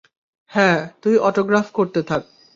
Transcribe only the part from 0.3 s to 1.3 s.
হ্যাঁ, তুই